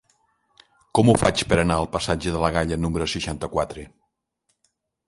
[0.99, 3.89] Com ho faig per anar al passatge de la Galla número seixanta-quatre?